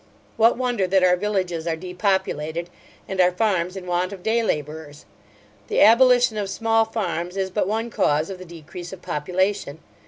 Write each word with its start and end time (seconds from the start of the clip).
What 0.35 0.57
wonder 0.57 0.87
that 0.87 1.03
our 1.03 1.15
villages 1.15 1.67
are 1.67 1.75
depopulated, 1.75 2.71
and 3.07 3.21
our 3.21 3.29
farms 3.31 3.77
in 3.77 3.85
want 3.85 4.11
of 4.11 4.23
day 4.23 4.41
labourers? 4.41 5.05
The 5.67 5.81
abolition 5.81 6.37
of 6.37 6.49
small 6.49 6.85
farms 6.85 7.37
is 7.37 7.51
but 7.51 7.67
one 7.67 7.91
cause 7.91 8.31
of 8.31 8.39
the 8.39 8.45
decrease 8.45 8.91
of 8.91 9.03
population. 9.03 9.77